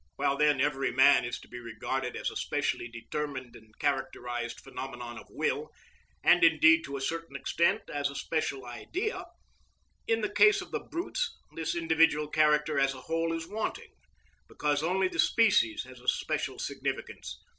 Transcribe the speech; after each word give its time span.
While 0.15 0.35
then 0.35 0.59
every 0.59 0.91
man 0.91 1.25
is 1.25 1.37
to 1.41 1.47
be 1.47 1.59
regarded 1.59 2.15
as 2.15 2.31
a 2.31 2.35
specially 2.35 2.87
determined 2.87 3.55
and 3.55 3.77
characterised 3.77 4.59
phenomenon 4.59 5.19
of 5.19 5.27
will, 5.29 5.69
and 6.23 6.43
indeed 6.43 6.83
to 6.85 6.97
a 6.97 7.01
certain 7.01 7.35
extent 7.35 7.83
as 7.87 8.09
a 8.09 8.15
special 8.15 8.65
Idea, 8.65 9.25
in 10.07 10.21
the 10.21 10.33
case 10.33 10.59
of 10.59 10.71
the 10.71 10.79
brutes 10.79 11.37
this 11.55 11.75
individual 11.75 12.27
character 12.27 12.79
as 12.79 12.95
a 12.95 13.01
whole 13.01 13.31
is 13.31 13.45
wanting, 13.47 13.91
because 14.49 14.81
only 14.81 15.07
the 15.07 15.19
species 15.19 15.83
has 15.83 15.99
a 15.99 16.07
special 16.07 16.57
significance. 16.57 17.39